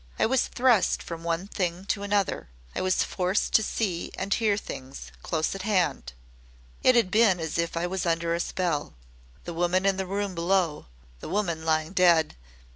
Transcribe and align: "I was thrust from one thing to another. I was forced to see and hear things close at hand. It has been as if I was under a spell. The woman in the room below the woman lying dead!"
"I 0.17 0.25
was 0.25 0.47
thrust 0.47 1.03
from 1.03 1.23
one 1.23 1.45
thing 1.47 1.85
to 1.85 2.01
another. 2.01 2.49
I 2.75 2.81
was 2.81 3.03
forced 3.03 3.53
to 3.53 3.61
see 3.61 4.09
and 4.17 4.33
hear 4.33 4.57
things 4.57 5.11
close 5.21 5.53
at 5.53 5.61
hand. 5.61 6.13
It 6.81 6.95
has 6.95 7.03
been 7.05 7.39
as 7.39 7.59
if 7.59 7.77
I 7.77 7.85
was 7.85 8.07
under 8.07 8.33
a 8.33 8.39
spell. 8.39 8.95
The 9.43 9.53
woman 9.53 9.85
in 9.85 9.97
the 9.97 10.07
room 10.07 10.33
below 10.33 10.87
the 11.19 11.29
woman 11.29 11.65
lying 11.65 11.93
dead!" 11.93 12.35